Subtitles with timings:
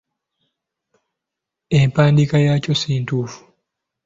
[1.79, 3.41] Empandiika yaakyo si ntuufu.